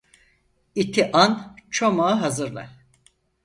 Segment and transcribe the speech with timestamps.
[0.75, 2.69] İti an, çomağı hazırla.